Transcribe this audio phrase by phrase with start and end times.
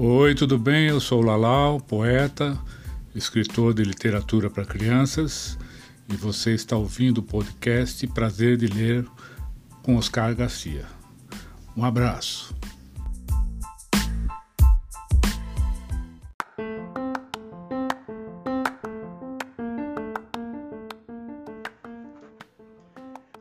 [0.00, 0.86] Oi, tudo bem?
[0.86, 2.56] Eu sou o Lalau, poeta,
[3.16, 5.58] escritor de literatura para crianças,
[6.08, 9.04] e você está ouvindo o podcast Prazer de Ler
[9.82, 10.86] com Oscar Garcia.
[11.76, 12.54] Um abraço.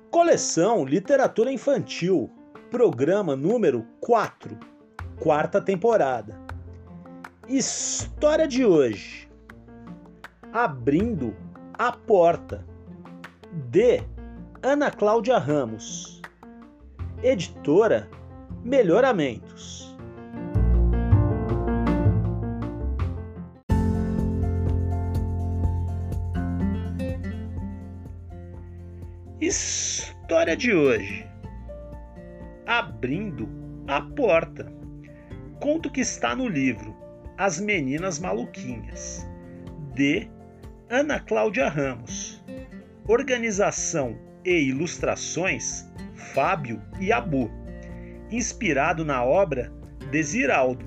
[0.10, 2.32] Coleção Literatura Infantil,
[2.72, 4.58] programa número 4,
[5.20, 6.47] quarta temporada.
[7.50, 9.30] História de hoje:
[10.52, 11.34] Abrindo
[11.80, 12.66] a Porta,
[13.72, 14.04] de
[14.62, 16.22] Ana Cláudia Ramos,
[17.24, 18.10] editora
[18.66, 19.96] Melhoramentos.
[29.40, 31.26] História de hoje:
[32.66, 33.48] Abrindo
[33.88, 34.70] a Porta.
[35.62, 36.97] Conto que está no livro
[37.40, 39.24] As Meninas Maluquinhas,
[39.94, 40.28] de
[40.90, 42.44] Ana Cláudia Ramos.
[43.08, 45.88] Organização e ilustrações
[46.34, 47.52] Fábio e Abu.
[48.32, 49.72] Inspirado na obra
[50.10, 50.84] de Ziraldo.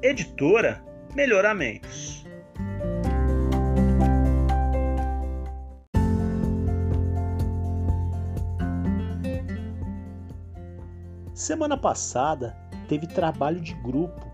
[0.00, 0.80] Editora
[1.12, 2.24] Melhoramentos.
[11.34, 12.56] Semana passada
[12.88, 14.33] teve trabalho de grupo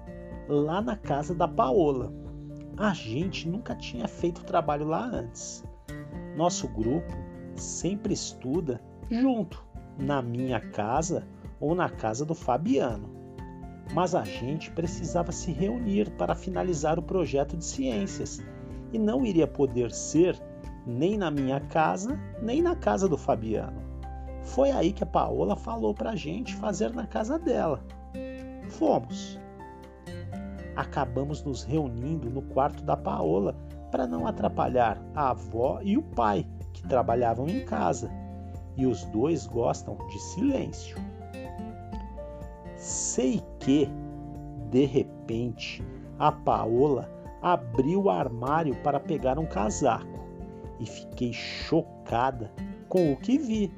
[0.50, 2.12] lá na casa da Paola.
[2.77, 5.65] A gente nunca tinha feito trabalho lá antes.
[6.37, 7.12] Nosso grupo
[7.55, 8.81] sempre estuda
[9.11, 9.65] junto,
[9.99, 11.27] na minha casa
[11.61, 13.09] ou na casa do Fabiano.
[13.93, 18.41] Mas a gente precisava se reunir para finalizar o projeto de ciências
[18.93, 20.41] e não iria poder ser
[20.87, 23.81] nem na minha casa, nem na casa do Fabiano.
[24.43, 27.84] Foi aí que a Paola falou para a gente fazer na casa dela.
[28.71, 29.38] Fomos.
[30.80, 33.54] Acabamos nos reunindo no quarto da Paola
[33.91, 38.10] para não atrapalhar a avó e o pai, que trabalhavam em casa,
[38.78, 40.96] e os dois gostam de silêncio.
[42.76, 43.90] Sei que,
[44.70, 45.84] de repente,
[46.19, 47.10] a Paola
[47.42, 50.19] abriu o armário para pegar um casaco
[50.78, 52.50] e fiquei chocada
[52.88, 53.70] com o que vi.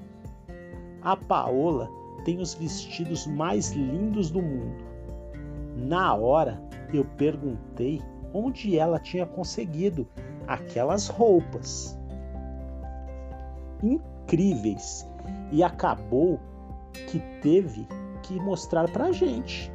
[1.03, 1.91] A Paola
[2.25, 4.85] tem os vestidos mais lindos do mundo.
[5.75, 6.63] Na hora
[6.93, 8.01] eu perguntei
[8.33, 10.07] onde ela tinha conseguido
[10.47, 11.99] aquelas roupas
[13.83, 15.07] incríveis
[15.51, 16.41] e acabou
[17.09, 17.87] que teve
[18.23, 19.73] que mostrar pra gente.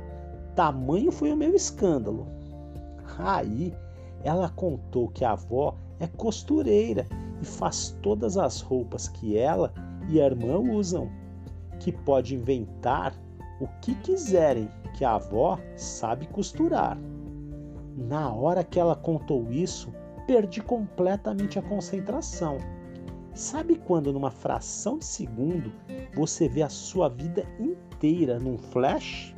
[0.56, 2.28] Tamanho foi o meu escândalo.
[3.20, 3.74] Aí
[4.24, 7.08] ela contou que a avó é costureira
[7.42, 9.74] e faz todas as roupas que ela
[10.10, 11.10] e a irmã usam,
[11.80, 13.14] que pode inventar
[13.60, 16.98] o que quiserem, que a avó sabe costurar.
[17.96, 19.92] Na hora que ela contou isso,
[20.28, 22.58] perdi completamente a concentração.
[23.34, 25.72] Sabe quando, numa fração de segundo,
[26.16, 29.36] você vê a sua vida inteira num flash?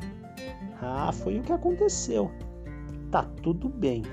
[0.82, 2.32] Ah, foi o que aconteceu.
[3.12, 4.04] Tá tudo bem.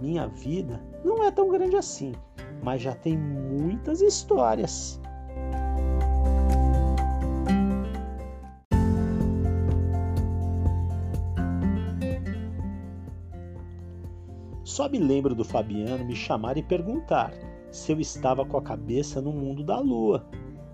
[0.00, 2.12] Minha vida não é tão grande assim,
[2.62, 5.00] mas já tem muitas histórias.
[14.78, 17.32] Só me lembro do Fabiano me chamar e perguntar
[17.68, 20.24] se eu estava com a cabeça no mundo da lua.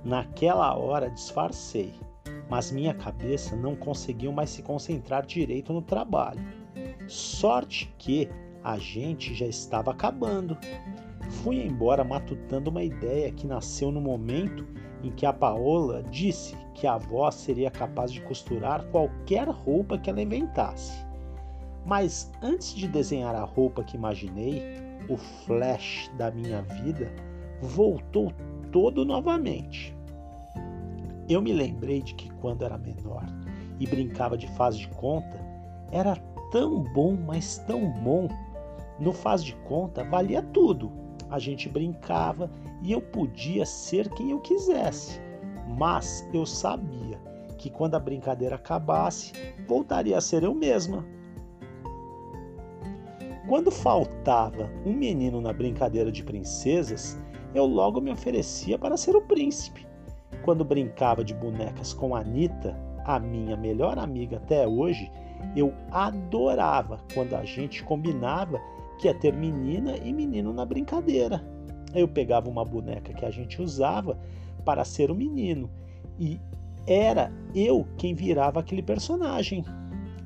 [0.05, 1.95] Naquela hora disfarcei,
[2.51, 6.39] mas minha cabeça não conseguiu mais se concentrar direito no trabalho.
[7.09, 8.29] Sorte que
[8.63, 10.59] a gente já estava acabando.
[11.43, 14.67] Fui embora matutando uma ideia que nasceu no momento
[15.03, 20.11] em que a Paola disse que a avó seria capaz de costurar qualquer roupa que
[20.11, 21.04] ela inventasse.
[21.85, 24.63] Mas antes de desenhar a roupa que imaginei,
[25.09, 27.13] o flash da minha vida
[27.61, 28.33] voltou
[28.73, 29.95] todo novamente.
[31.29, 33.25] Eu me lembrei de que quando era menor
[33.79, 35.39] e brincava de faz de conta,
[35.91, 36.17] era
[36.51, 38.29] tão bom, mas tão bom.
[38.99, 40.93] No faz de conta valia tudo.
[41.31, 42.51] A gente brincava
[42.83, 45.21] e eu podia ser quem eu quisesse.
[45.77, 47.19] Mas eu sabia
[47.59, 49.33] que quando a brincadeira acabasse,
[49.67, 51.05] voltaria a ser eu mesma.
[53.47, 57.21] Quando faltava um menino na brincadeira de princesas,
[57.55, 59.87] eu logo me oferecia para ser o príncipe.
[60.43, 62.75] Quando brincava de bonecas com a Anitta,
[63.05, 65.13] a minha melhor amiga até hoje,
[65.55, 68.59] eu adorava quando a gente combinava
[68.99, 71.45] que ia ter menina e menino na brincadeira.
[71.95, 74.19] Eu pegava uma boneca que a gente usava
[74.65, 75.71] para ser o menino
[76.19, 76.41] e
[76.87, 79.65] era eu quem virava aquele personagem.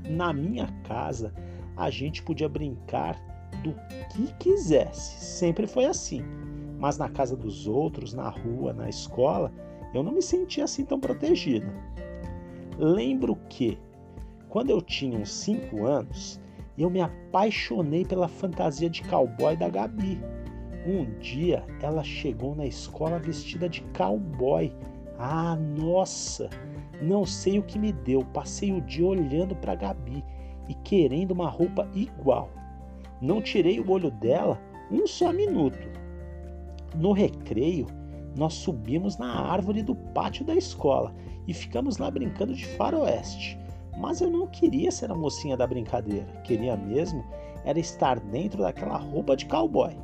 [0.09, 1.35] Na minha casa,
[1.79, 3.17] a gente podia brincar
[3.63, 3.73] do
[4.11, 6.23] que quisesse, sempre foi assim.
[6.79, 9.53] Mas na casa dos outros, na rua, na escola,
[9.95, 11.73] eu não me sentia assim tão protegida.
[12.77, 13.79] Lembro que,
[14.49, 16.41] quando eu tinha uns 5 anos,
[16.77, 20.21] eu me apaixonei pela fantasia de cowboy da Gabi.
[20.87, 24.73] Um dia ela chegou na escola vestida de cowboy.
[25.19, 26.49] Ah, nossa!
[27.03, 28.25] Não sei o que me deu.
[28.33, 30.25] Passei o dia olhando para Gabi
[30.69, 32.50] e querendo uma roupa igual.
[33.20, 34.61] Não tirei o olho dela
[34.91, 35.88] um só minuto.
[36.97, 37.87] No recreio,
[38.37, 41.15] nós subimos na árvore do pátio da escola
[41.47, 43.59] e ficamos lá brincando de faroeste.
[43.99, 47.25] Mas eu não queria ser a mocinha da brincadeira, queria mesmo
[47.65, 49.94] era estar dentro daquela roupa de cowboy.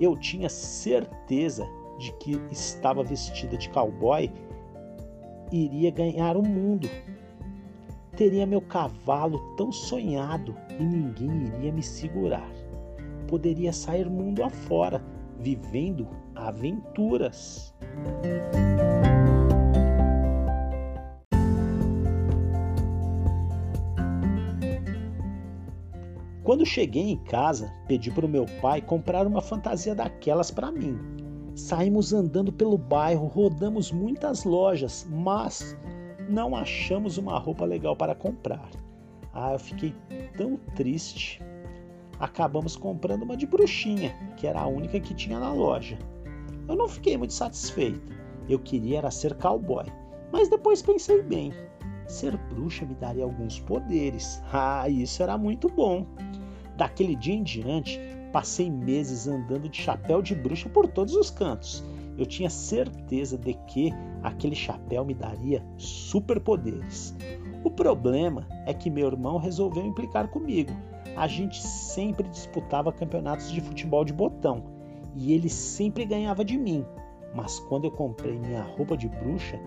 [0.00, 1.66] Eu tinha certeza
[1.98, 4.32] de que estava vestida de cowboy
[5.52, 6.88] iria ganhar o mundo
[8.20, 12.52] teria meu cavalo tão sonhado e ninguém iria me segurar.
[13.26, 15.02] Poderia sair mundo afora,
[15.38, 17.74] vivendo aventuras.
[26.44, 30.98] Quando cheguei em casa, pedi para o meu pai comprar uma fantasia daquelas para mim.
[31.54, 35.74] Saímos andando pelo bairro, rodamos muitas lojas, mas
[36.30, 38.70] não achamos uma roupa legal para comprar.
[39.34, 39.94] Ah, eu fiquei
[40.36, 41.42] tão triste.
[42.18, 45.98] Acabamos comprando uma de bruxinha, que era a única que tinha na loja.
[46.68, 48.12] Eu não fiquei muito satisfeito.
[48.48, 49.86] Eu queria era ser cowboy,
[50.32, 51.52] mas depois pensei bem.
[52.06, 54.42] Ser bruxa me daria alguns poderes.
[54.52, 56.06] Ah, isso era muito bom.
[56.76, 58.00] Daquele dia em diante,
[58.32, 61.84] passei meses andando de chapéu de bruxa por todos os cantos
[62.20, 67.16] eu tinha certeza de que aquele chapéu me daria superpoderes.
[67.64, 70.72] O problema é que meu irmão resolveu implicar comigo.
[71.16, 74.64] A gente sempre disputava campeonatos de futebol de botão
[75.16, 76.84] e ele sempre ganhava de mim.
[77.34, 79.60] Mas quando eu comprei minha roupa de bruxa,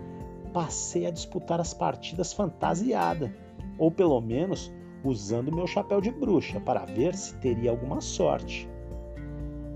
[0.51, 3.33] passei a disputar as partidas fantasiada,
[3.77, 4.71] ou pelo menos
[5.03, 8.69] usando meu chapéu de bruxa para ver se teria alguma sorte.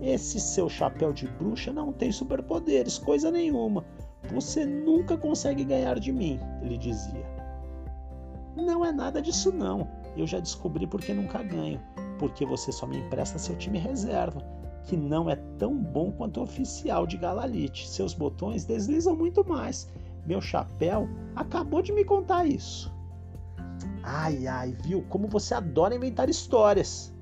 [0.02, 3.84] Esse seu chapéu de bruxa não tem superpoderes, coisa nenhuma.
[4.34, 7.26] Você nunca consegue ganhar de mim, ele dizia.
[8.56, 9.88] Não é nada disso não.
[10.16, 11.80] Eu já descobri porque nunca ganho.
[12.18, 14.42] Porque você só me empresta seu time reserva,
[14.84, 17.88] que não é tão bom quanto o oficial de Galalite.
[17.88, 19.88] Seus botões deslizam muito mais.
[20.26, 22.92] Meu chapéu acabou de me contar isso.
[24.04, 25.04] Ai, ai, viu?
[25.10, 27.14] Como você adora inventar histórias.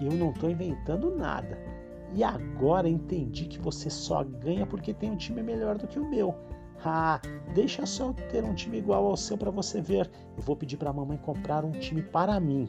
[0.00, 1.58] Eu não estou inventando nada.
[2.14, 6.08] E agora entendi que você só ganha porque tem um time melhor do que o
[6.08, 6.34] meu.
[6.84, 7.20] Ah,
[7.54, 10.10] deixa só eu ter um time igual ao seu para você ver.
[10.36, 12.68] Eu vou pedir para a mamãe comprar um time para mim.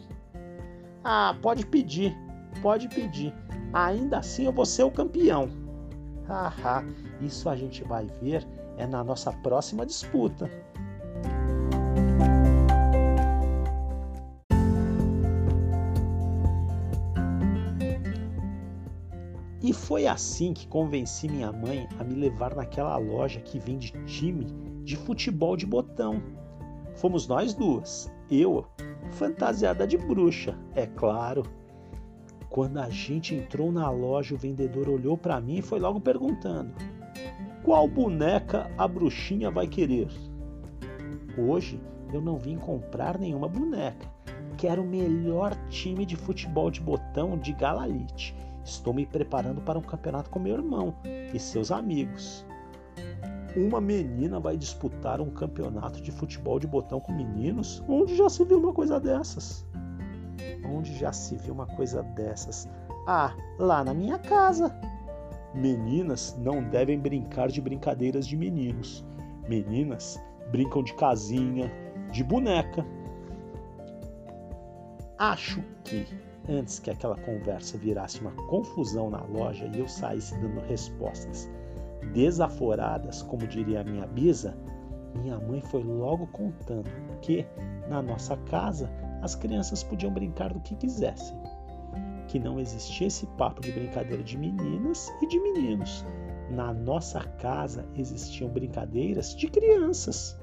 [1.03, 2.15] Ah, pode pedir,
[2.61, 3.33] pode pedir.
[3.73, 5.49] Ainda assim eu vou ser o campeão.
[6.27, 6.83] Haha,
[7.21, 8.45] isso a gente vai ver
[8.77, 10.49] é na nossa próxima disputa.
[19.71, 24.45] E foi assim que convenci minha mãe a me levar naquela loja que vende time
[24.83, 26.21] de futebol de botão.
[26.97, 28.65] Fomos nós duas, eu,
[29.11, 31.43] fantasiada de bruxa, é claro.
[32.49, 36.73] Quando a gente entrou na loja, o vendedor olhou para mim e foi logo perguntando:
[37.63, 40.09] Qual boneca a bruxinha vai querer?
[41.37, 41.79] Hoje
[42.11, 44.05] eu não vim comprar nenhuma boneca.
[44.57, 49.81] Quero o melhor time de futebol de botão de Galalite Estou me preparando para um
[49.81, 50.93] campeonato com meu irmão
[51.33, 52.45] e seus amigos.
[53.55, 57.83] Uma menina vai disputar um campeonato de futebol de botão com meninos?
[57.87, 59.65] Onde já se viu uma coisa dessas?
[60.65, 62.69] Onde já se viu uma coisa dessas?
[63.05, 64.73] Ah, lá na minha casa.
[65.53, 69.05] Meninas não devem brincar de brincadeiras de meninos.
[69.49, 70.17] Meninas
[70.49, 71.69] brincam de casinha,
[72.09, 72.85] de boneca.
[75.17, 76.07] Acho que
[76.49, 81.49] antes que aquela conversa virasse uma confusão na loja e eu saísse dando respostas
[82.13, 84.57] desaforadas, como diria a minha bisa,
[85.15, 86.89] minha mãe foi logo contando
[87.21, 87.45] que
[87.87, 88.89] na nossa casa
[89.21, 91.37] as crianças podiam brincar do que quisessem
[92.31, 96.05] que não existia esse papo de brincadeira de meninas e de meninos.
[96.49, 100.39] Na nossa casa existiam brincadeiras de crianças.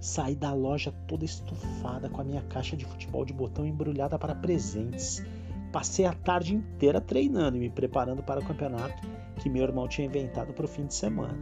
[0.00, 4.34] Saí da loja toda estufada com a minha caixa de futebol de botão embrulhada para
[4.34, 5.24] presentes.
[5.72, 10.06] Passei a tarde inteira treinando e me preparando para o campeonato que meu irmão tinha
[10.06, 11.38] inventado para o fim de semana.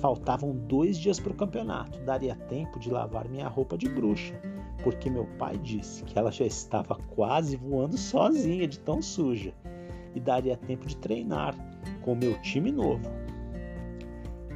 [0.00, 4.34] Faltavam dois dias para o campeonato, daria tempo de lavar minha roupa de bruxa
[4.84, 9.54] porque meu pai disse que ela já estava quase voando sozinha de tão suja
[10.14, 11.54] e daria tempo de treinar
[12.02, 13.10] com meu time novo.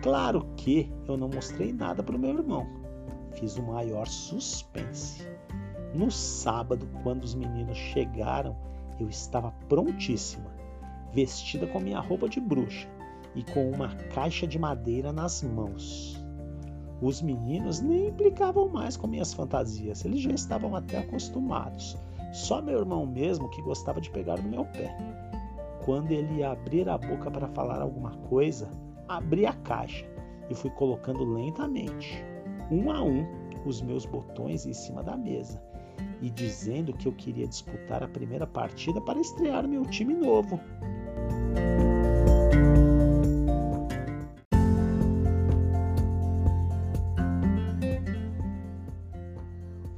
[0.03, 2.67] Claro que eu não mostrei nada para o meu irmão.
[3.39, 5.25] Fiz o maior suspense.
[5.95, 8.57] No sábado, quando os meninos chegaram,
[8.99, 10.51] eu estava prontíssima,
[11.13, 12.89] vestida com minha roupa de bruxa
[13.37, 16.21] e com uma caixa de madeira nas mãos.
[17.01, 21.97] Os meninos nem implicavam mais com minhas fantasias, eles já estavam até acostumados.
[22.33, 24.93] Só meu irmão mesmo que gostava de pegar no meu pé.
[25.85, 28.69] Quando ele ia abrir a boca para falar alguma coisa,
[29.07, 30.05] abri a caixa
[30.51, 32.21] e fui colocando lentamente,
[32.71, 33.27] um a um,
[33.65, 35.61] os meus botões em cima da mesa
[36.21, 40.61] e dizendo que eu queria disputar a primeira partida para estrear meu time novo.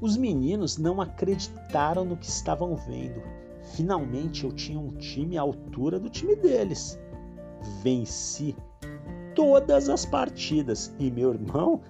[0.00, 3.22] Os meninos não acreditaram no que estavam vendo.
[3.76, 6.98] Finalmente eu tinha um time à altura do time deles.
[7.82, 8.56] Venci
[9.34, 11.80] todas as partidas e meu irmão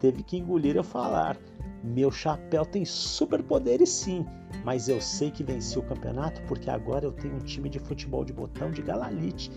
[0.00, 1.36] teve que engolir eu falar.
[1.84, 4.26] Meu chapéu tem superpoderes sim,
[4.64, 8.24] mas eu sei que venci o campeonato porque agora eu tenho um time de futebol
[8.24, 9.50] de botão de Galalite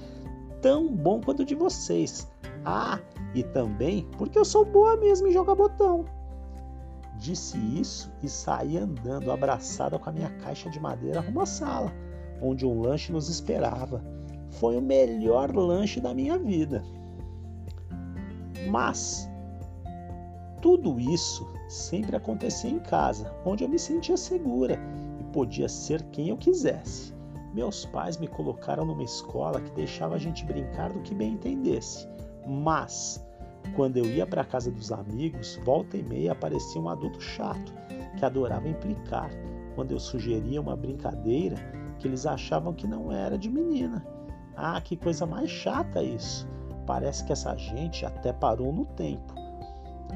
[0.62, 2.32] tão bom quanto o de vocês.
[2.64, 3.00] Ah,
[3.36, 6.06] e também porque eu sou boa mesmo em jogar botão.
[7.18, 11.92] Disse isso e saí andando abraçada com a minha caixa de madeira rumo à sala,
[12.42, 14.04] onde um lanche nos esperava.
[14.50, 16.84] Foi o melhor lanche da minha vida.
[18.70, 19.30] Mas
[20.64, 24.80] tudo isso sempre acontecia em casa, onde eu me sentia segura
[25.20, 27.14] e podia ser quem eu quisesse.
[27.54, 32.08] Meus pais me colocaram numa escola que deixava a gente brincar do que bem entendesse,
[32.48, 33.22] mas
[33.76, 37.74] quando eu ia para a casa dos amigos, volta e meia aparecia um adulto chato
[38.18, 39.30] que adorava implicar
[39.76, 41.58] quando eu sugeria uma brincadeira
[42.00, 44.02] que eles achavam que não era de menina.
[44.56, 46.48] Ah, que coisa mais chata isso!
[46.86, 49.43] Parece que essa gente até parou no tempo.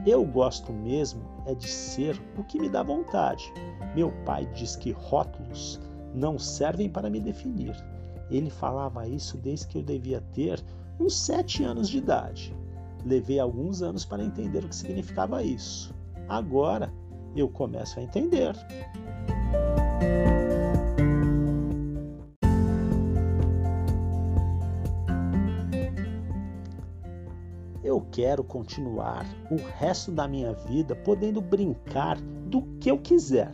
[0.06, 3.51] Eu gosto mesmo é de ser o que me dá vontade.
[3.96, 5.80] Meu pai diz que rótulos
[6.13, 7.75] não servem para me definir.
[8.30, 10.63] Ele falava isso desde que eu devia ter
[11.00, 12.56] uns sete anos de idade.
[13.06, 15.94] Levei alguns anos para entender o que significava isso.
[16.27, 16.92] Agora
[17.36, 18.56] eu começo a entender.
[28.17, 33.51] Quero continuar o resto da minha vida podendo brincar do que eu quiser,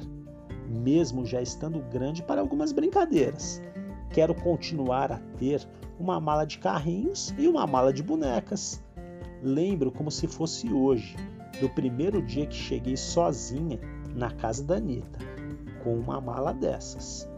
[0.69, 3.61] mesmo já estando grande para algumas brincadeiras.
[4.13, 5.67] Quero continuar a ter
[5.99, 8.81] uma mala de carrinhos e uma mala de bonecas
[9.43, 11.17] Lembro como se fosse hoje,
[11.59, 13.77] do primeiro dia que cheguei sozinha
[14.15, 15.19] na casa da Anitta,
[15.83, 17.29] com uma mala dessas.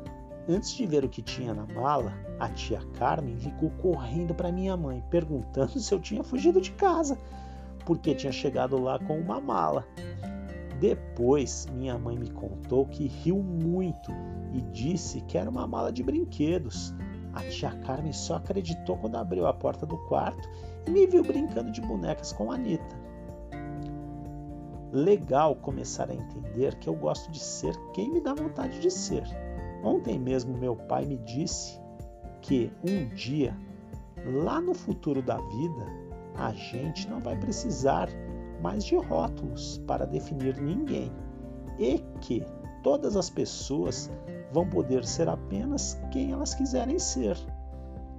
[0.48, 4.78] Antes de ver o que tinha na mala, a tia Carmen ligou correndo para minha
[4.78, 7.18] mãe, perguntando se eu tinha fugido de casa,
[7.84, 9.88] porque tinha chegado lá com uma mala.
[10.80, 14.12] Depois, minha mãe me contou que riu muito
[14.54, 16.94] e disse que era uma mala de brinquedos.
[17.34, 20.48] A tia Carmen só acreditou quando abriu a porta do quarto
[20.86, 23.04] e me viu brincando de bonecas com a Anitta.
[24.92, 29.24] Legal começar a entender que eu gosto de ser quem me dá vontade de ser.
[29.86, 31.80] Ontem mesmo meu pai me disse
[32.42, 33.56] que um dia,
[34.26, 35.86] lá no futuro da vida,
[36.36, 38.10] a gente não vai precisar
[38.64, 41.12] mais de rótulos para definir ninguém
[41.78, 42.44] e que
[42.82, 44.10] todas as pessoas
[44.52, 47.38] vão poder ser apenas quem elas quiserem ser.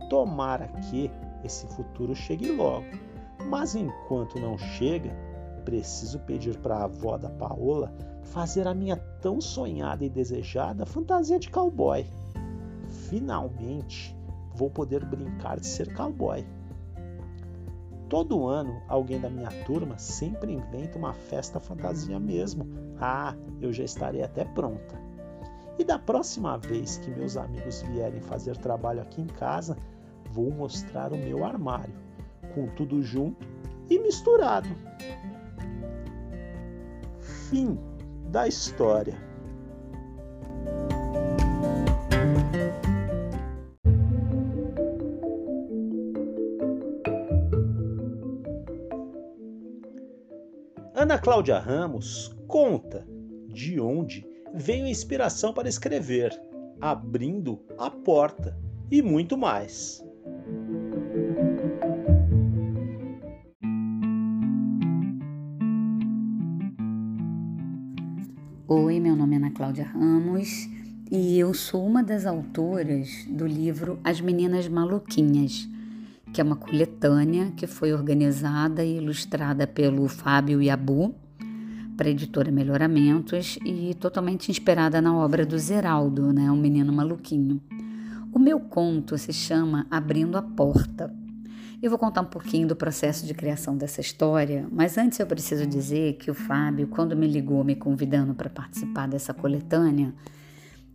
[0.08, 1.10] Tomara que
[1.42, 2.86] esse futuro chegue logo,
[3.48, 5.10] mas enquanto não chega,
[5.64, 7.92] preciso pedir para a avó da Paola
[8.26, 12.06] fazer a minha tão sonhada e desejada fantasia de cowboy.
[13.08, 14.16] Finalmente
[14.54, 16.44] vou poder brincar de ser cowboy.
[18.08, 22.66] Todo ano, alguém da minha turma sempre inventa uma festa fantasia mesmo.
[23.00, 24.94] Ah, eu já estarei até pronta.
[25.78, 29.76] E da próxima vez que meus amigos vierem fazer trabalho aqui em casa,
[30.30, 31.94] vou mostrar o meu armário,
[32.54, 33.46] com tudo junto
[33.90, 34.68] e misturado.
[37.50, 37.78] Fim
[38.30, 39.14] da história.
[50.94, 53.06] Ana Cláudia Ramos conta
[53.48, 56.32] de onde veio a inspiração para escrever,
[56.80, 58.56] abrindo a porta
[58.90, 60.05] e muito mais.
[69.66, 70.68] Cláudia Ramos
[71.10, 75.68] e eu sou uma das autoras do livro As Meninas Maluquinhas,
[76.32, 81.16] que é uma coletânea que foi organizada e ilustrada pelo Fábio Yabu
[81.96, 87.60] para a editora Melhoramentos e totalmente inspirada na obra do Zeraldo, né, um menino maluquinho.
[88.32, 91.12] O meu conto se chama Abrindo a Porta.
[91.82, 95.66] Eu vou contar um pouquinho do processo de criação dessa história, mas antes eu preciso
[95.66, 100.14] dizer que o Fábio, quando me ligou me convidando para participar dessa coletânea,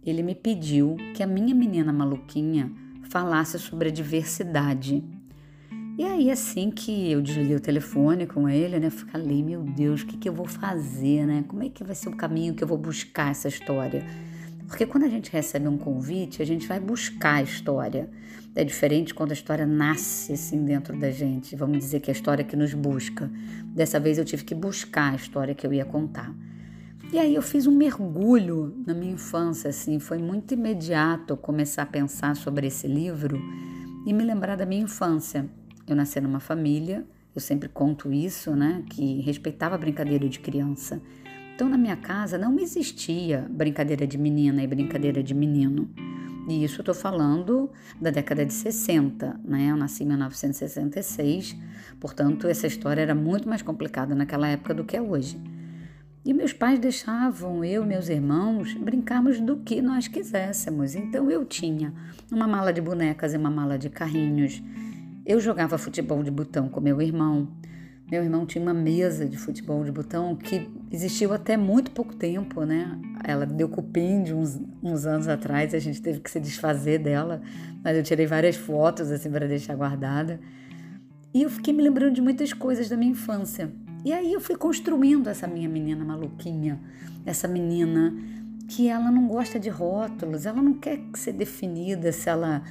[0.03, 2.71] ele me pediu que a minha menina maluquinha
[3.09, 5.03] falasse sobre a diversidade
[5.97, 10.07] e aí, assim que eu desliguei o telefone com ele, né, falei, meu Deus, o
[10.07, 11.43] que, que eu vou fazer, né?
[11.47, 14.03] Como é que vai ser o caminho que eu vou buscar essa história?
[14.71, 18.09] Porque quando a gente recebe um convite, a gente vai buscar a história.
[18.55, 21.57] É diferente quando a história nasce assim dentro da gente.
[21.57, 23.29] Vamos dizer que é a história que nos busca.
[23.65, 26.33] Dessa vez eu tive que buscar a história que eu ia contar.
[27.11, 31.85] E aí eu fiz um mergulho na minha infância, assim, foi muito imediato começar a
[31.85, 33.37] pensar sobre esse livro
[34.07, 35.49] e me lembrar da minha infância.
[35.85, 37.05] Eu nasci numa família,
[37.35, 41.01] eu sempre conto isso, né, que respeitava a brincadeira de criança.
[41.61, 45.87] Então, na minha casa não existia brincadeira de menina e brincadeira de menino.
[46.49, 47.69] E isso eu falando
[48.01, 49.67] da década de 60, né?
[49.69, 51.55] Eu nasci em 1966,
[51.99, 55.39] portanto, essa história era muito mais complicada naquela época do que é hoje.
[56.25, 60.95] E meus pais deixavam eu e meus irmãos brincarmos do que nós quiséssemos.
[60.95, 61.93] Então eu tinha
[62.31, 64.63] uma mala de bonecas e uma mala de carrinhos.
[65.23, 67.47] Eu jogava futebol de botão com meu irmão.
[68.11, 72.65] Meu irmão tinha uma mesa de futebol de botão que existiu até muito pouco tempo,
[72.65, 72.99] né?
[73.23, 77.41] Ela deu cupim de uns, uns anos atrás, a gente teve que se desfazer dela,
[77.81, 80.41] mas eu tirei várias fotos assim para deixar guardada.
[81.33, 83.71] E eu fiquei me lembrando de muitas coisas da minha infância.
[84.03, 86.81] E aí eu fui construindo essa minha menina maluquinha,
[87.25, 88.13] essa menina
[88.67, 92.61] que ela não gosta de rótulos, ela não quer ser definida se ela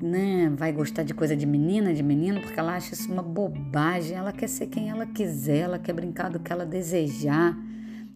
[0.00, 4.16] né, vai gostar de coisa de menina, de menino, porque ela acha isso uma bobagem.
[4.16, 7.56] Ela quer ser quem ela quiser, ela quer brincar do que ela desejar.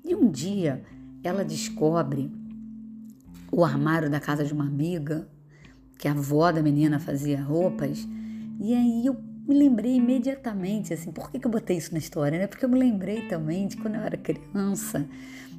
[0.04, 0.82] E um dia
[1.22, 2.30] ela descobre
[3.50, 5.28] o armário da casa de uma amiga,
[5.98, 8.08] que a avó da menina fazia roupas,
[8.58, 9.14] e aí eu
[9.46, 12.46] me lembrei imediatamente, assim, por que, que eu botei isso na história, né?
[12.46, 15.06] Porque eu me lembrei também de quando eu era criança,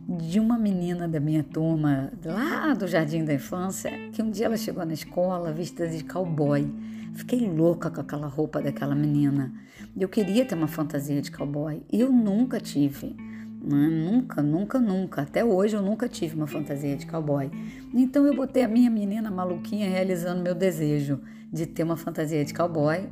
[0.08, 4.58] de uma menina da minha turma, lá do Jardim da Infância, que um dia ela
[4.58, 6.70] chegou na escola vestida de cowboy.
[7.14, 9.54] Fiquei louca com aquela roupa daquela menina.
[9.98, 11.84] Eu queria ter uma fantasia de cowboy.
[11.92, 13.16] Eu nunca tive.
[13.62, 13.90] Né?
[13.90, 15.22] Nunca, nunca, nunca.
[15.22, 17.52] Até hoje eu nunca tive uma fantasia de cowboy.
[17.94, 21.20] Então eu botei a minha menina maluquinha realizando meu desejo
[21.52, 23.08] de ter uma fantasia de cowboy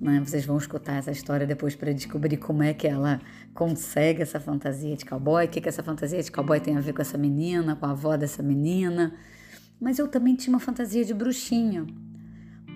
[0.00, 0.20] né?
[0.24, 3.20] Vocês vão escutar essa história depois para descobrir como é que ela
[3.52, 6.92] consegue essa fantasia de cowboy, o que, que essa fantasia de cowboy tem a ver
[6.92, 9.14] com essa menina, com a avó dessa menina.
[9.80, 11.86] Mas eu também tinha uma fantasia de bruxinha,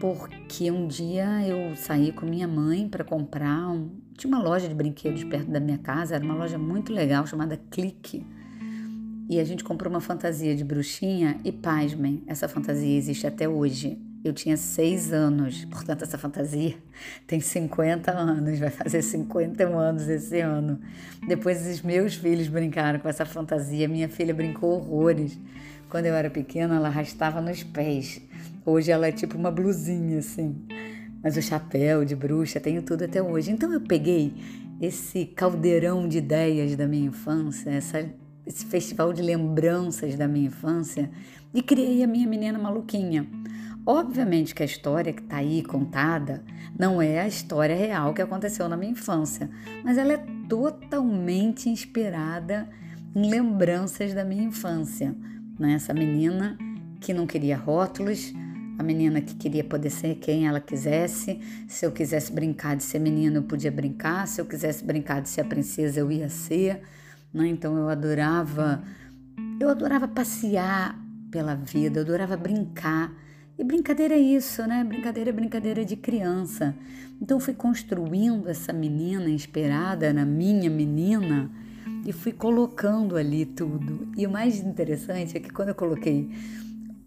[0.00, 4.74] porque um dia eu saí com minha mãe para comprar um, tinha uma loja de
[4.74, 8.26] brinquedos perto da minha casa, era uma loja muito legal chamada Clique.
[9.28, 14.07] E a gente comprou uma fantasia de bruxinha e pasmem, essa fantasia existe até hoje.
[14.24, 16.74] Eu tinha seis anos, portanto, essa fantasia
[17.26, 20.80] tem 50 anos, vai fazer 51 anos esse ano.
[21.26, 23.86] Depois, os meus filhos brincaram com essa fantasia.
[23.86, 25.38] Minha filha brincou horrores.
[25.88, 28.20] Quando eu era pequena, ela arrastava nos pés.
[28.66, 30.56] Hoje, ela é tipo uma blusinha, assim.
[31.22, 33.52] Mas o chapéu de bruxa, tenho tudo até hoje.
[33.52, 34.34] Então, eu peguei
[34.80, 38.04] esse caldeirão de ideias da minha infância, essa
[38.48, 41.10] esse festival de lembranças da minha infância
[41.52, 43.26] e criei a minha menina maluquinha.
[43.90, 46.44] Obviamente que a história que está aí contada
[46.78, 49.48] não é a história real que aconteceu na minha infância,
[49.82, 52.68] mas ela é totalmente inspirada
[53.16, 55.16] em lembranças da minha infância.
[55.58, 55.72] Né?
[55.72, 56.58] Essa menina
[57.00, 58.34] que não queria rótulos,
[58.78, 61.40] a menina que queria poder ser quem ela quisesse.
[61.66, 64.28] Se eu quisesse brincar de ser menina, eu podia brincar.
[64.28, 66.82] Se eu quisesse brincar de ser a princesa, eu ia ser.
[67.32, 67.48] Né?
[67.48, 68.82] Então eu adorava,
[69.58, 70.94] eu adorava passear
[71.30, 73.26] pela vida, eu adorava brincar.
[73.58, 74.84] E brincadeira é isso, né?
[74.84, 76.76] Brincadeira é brincadeira de criança.
[77.20, 81.50] Então fui construindo essa menina inspirada na minha menina
[82.06, 84.06] e fui colocando ali tudo.
[84.16, 86.30] E o mais interessante é que quando eu coloquei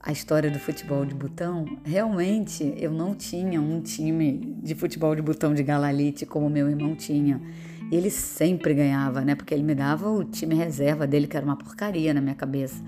[0.02, 5.22] a história do futebol de botão, realmente eu não tinha um time de futebol de
[5.22, 7.42] botão de galalite como meu irmão tinha.
[7.90, 9.36] Ele sempre ganhava, né?
[9.36, 12.84] Porque ele me dava o time reserva dele, que era uma porcaria na minha cabeça.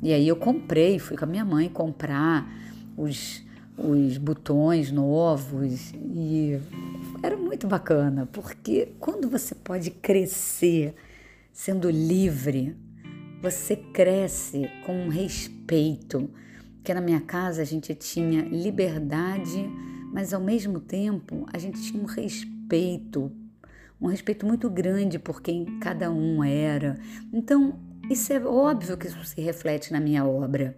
[0.00, 2.62] E aí eu comprei, fui com a minha mãe comprar
[2.96, 3.42] os,
[3.76, 6.58] os botões novos e
[7.22, 10.94] era muito bacana, porque quando você pode crescer
[11.52, 12.76] sendo livre,
[13.40, 16.30] você cresce com respeito.
[16.84, 19.68] Que na minha casa a gente tinha liberdade,
[20.12, 23.30] mas ao mesmo tempo a gente tinha um respeito,
[24.00, 26.98] um respeito muito grande por quem cada um era.
[27.32, 27.78] Então,
[28.10, 30.76] isso é óbvio que isso se reflete na minha obra.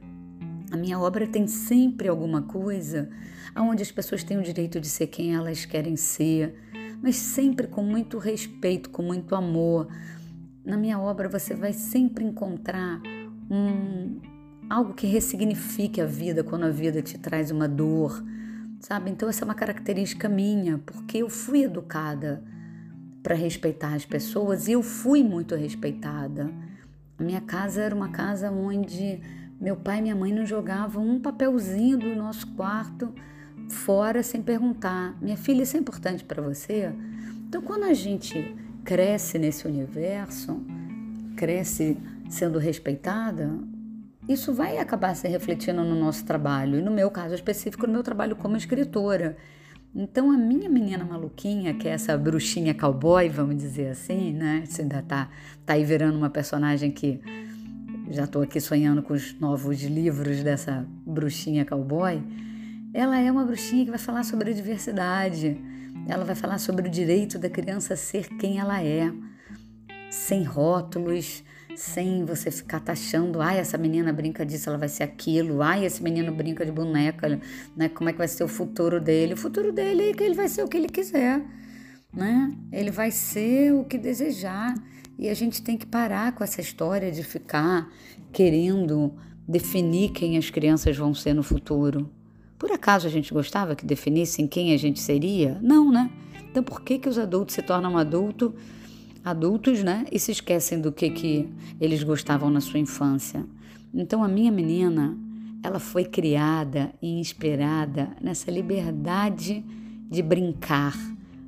[0.75, 3.09] A minha obra tem sempre alguma coisa
[3.57, 6.53] onde as pessoas têm o direito de ser quem elas querem ser,
[7.01, 9.87] mas sempre com muito respeito, com muito amor,
[10.65, 13.01] na minha obra você vai sempre encontrar
[13.49, 14.21] um,
[14.69, 18.21] algo que ressignifique a vida quando a vida te traz uma dor,
[18.81, 19.13] sabe?
[19.13, 22.43] Então essa é uma característica minha, porque eu fui educada
[23.23, 26.53] para respeitar as pessoas e eu fui muito respeitada.
[27.17, 29.21] A minha casa era uma casa onde
[29.65, 33.15] meu pai e minha mãe não jogavam um papelzinho do nosso quarto
[33.71, 36.93] fora sem perguntar: "Minha filha, isso é importante para você?"
[37.49, 40.61] Então quando a gente cresce nesse universo,
[41.35, 41.97] cresce
[42.29, 43.59] sendo respeitada,
[44.29, 48.03] isso vai acabar se refletindo no nosso trabalho, e no meu caso específico, no meu
[48.03, 49.35] trabalho como escritora.
[49.95, 54.65] Então, a minha menina maluquinha, que é essa bruxinha cowboy, vamos dizer assim, né?
[54.67, 55.31] Você ainda tá,
[55.65, 57.21] tá aí virando uma personagem que
[58.11, 62.23] já estou aqui sonhando com os novos livros dessa bruxinha cowboy.
[62.93, 65.61] Ela é uma bruxinha que vai falar sobre a diversidade,
[66.09, 69.13] ela vai falar sobre o direito da criança ser quem ela é,
[70.11, 71.43] sem rótulos,
[71.77, 76.03] sem você ficar taxando, ai, essa menina brinca disso, ela vai ser aquilo, ai, esse
[76.03, 77.41] menino brinca de boneca,
[77.77, 77.89] né?
[77.89, 79.35] Como é que vai ser o futuro dele?
[79.35, 81.43] O futuro dele é que ele vai ser o que ele quiser,
[82.13, 82.53] né?
[82.71, 84.75] Ele vai ser o que desejar.
[85.19, 87.91] E a gente tem que parar com essa história de ficar
[88.33, 89.13] querendo
[89.47, 92.11] definir quem as crianças vão ser no futuro.
[92.59, 95.59] Por acaso a gente gostava que definissem quem a gente seria?
[95.63, 96.11] Não, né?
[96.51, 98.55] Então por que, que os adultos se tornam adulto,
[99.25, 100.07] adultos, né?
[100.11, 101.49] E se esquecem do que, que
[101.81, 103.45] eles gostavam na sua infância?
[103.93, 105.17] Então a minha menina,
[105.63, 109.65] ela foi criada e inspirada nessa liberdade
[110.11, 110.97] de brincar,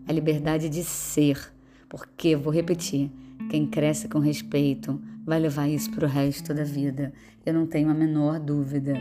[0.07, 1.52] a liberdade de ser.
[1.88, 3.11] Porque, vou repetir,
[3.50, 7.12] quem cresce com respeito vai levar isso para o resto da vida.
[7.44, 8.94] Eu não tenho a menor dúvida.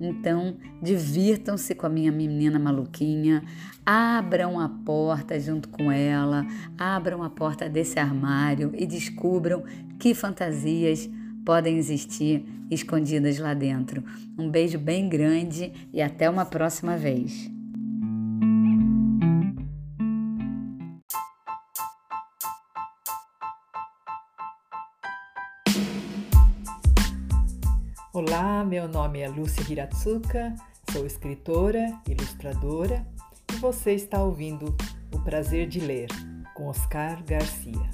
[0.00, 3.42] Então, divirtam-se com a minha menina maluquinha,
[3.84, 6.46] abram a porta junto com ela,
[6.78, 9.62] abram a porta desse armário e descubram
[9.98, 11.08] que fantasias
[11.44, 14.02] podem existir escondidas lá dentro.
[14.38, 17.50] Um beijo bem grande e até uma próxima vez.
[28.70, 30.54] Meu nome é Lúcia Hiratsuka,
[30.92, 33.04] sou escritora, ilustradora
[33.52, 34.76] e você está ouvindo
[35.12, 36.06] O Prazer de Ler
[36.54, 37.90] com Oscar Garcia.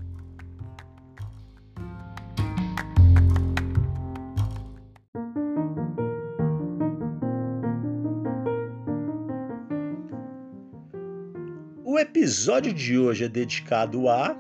[12.25, 14.35] episódio de hoje é dedicado à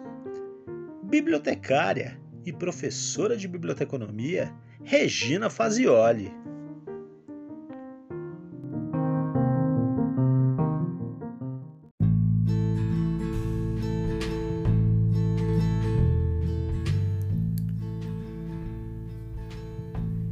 [1.02, 4.50] bibliotecária e professora de biblioteconomia
[4.82, 6.32] Regina Fazioli.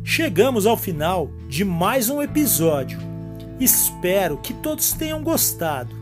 [0.03, 2.99] Chegamos ao final de mais um episódio.
[3.61, 6.02] Espero que todos tenham gostado.